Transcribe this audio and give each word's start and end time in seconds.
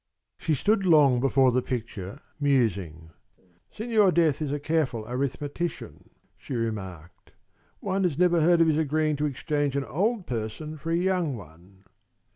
She 0.39 0.55
stood 0.55 0.83
long 0.83 1.19
before 1.19 1.51
the 1.51 1.61
picture, 1.61 2.17
musing. 2.39 3.11
"Signor 3.69 4.11
Death 4.11 4.41
is 4.41 4.51
a 4.51 4.59
careful 4.59 5.05
arithmetician," 5.07 6.09
she 6.39 6.55
remarked. 6.55 7.33
"One 7.81 8.03
has 8.03 8.17
never 8.17 8.41
heard 8.41 8.61
of 8.61 8.67
his 8.67 8.79
agreeing 8.79 9.15
to 9.17 9.27
exchange 9.27 9.75
an 9.75 9.85
old 9.85 10.25
person 10.25 10.75
for 10.79 10.89
a 10.89 10.97
young 10.97 11.37
one." 11.37 11.83